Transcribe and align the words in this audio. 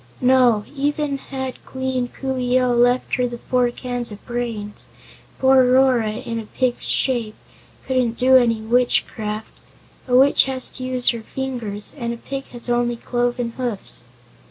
"No; 0.19 0.65
even 0.75 1.19
had 1.19 1.63
Queen 1.63 2.07
Coo 2.07 2.35
ee 2.35 2.59
oh 2.59 2.71
left 2.73 3.13
her 3.17 3.27
the 3.27 3.37
four 3.37 3.69
cans 3.69 4.11
of 4.11 4.25
brains, 4.25 4.87
poor 5.37 5.63
Rora, 5.71 6.13
in 6.13 6.39
a 6.39 6.47
pig's 6.47 6.87
shape, 6.87 7.35
couldn't 7.85 8.17
do 8.17 8.35
any 8.35 8.61
witchcraft. 8.61 9.51
A 10.07 10.15
witch 10.15 10.45
has 10.45 10.71
to 10.71 10.83
use 10.83 11.09
her 11.09 11.21
fingers, 11.21 11.93
and 11.95 12.15
a 12.15 12.17
pig 12.17 12.47
has 12.47 12.67
only 12.67 12.95
cloven 12.95 13.51
hoofs." 13.57 14.07